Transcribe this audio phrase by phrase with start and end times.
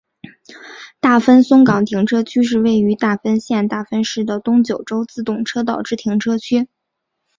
[0.99, 6.67] 大分松冈停车区是位于大分县大分市的东九州自动车道之停车区。